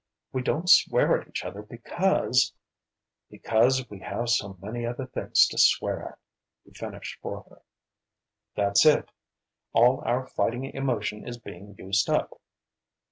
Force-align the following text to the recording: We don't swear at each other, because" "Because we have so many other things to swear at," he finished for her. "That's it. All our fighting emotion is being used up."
We 0.33 0.41
don't 0.41 0.67
swear 0.67 1.15
at 1.21 1.27
each 1.27 1.45
other, 1.45 1.61
because" 1.61 2.53
"Because 3.29 3.87
we 3.87 3.99
have 3.99 4.29
so 4.31 4.57
many 4.59 4.83
other 4.83 5.05
things 5.05 5.45
to 5.49 5.59
swear 5.59 6.03
at," 6.07 6.17
he 6.65 6.71
finished 6.71 7.19
for 7.21 7.43
her. 7.43 7.61
"That's 8.55 8.83
it. 8.83 9.11
All 9.73 10.01
our 10.03 10.25
fighting 10.25 10.63
emotion 10.63 11.27
is 11.27 11.37
being 11.37 11.75
used 11.77 12.09
up." 12.09 12.41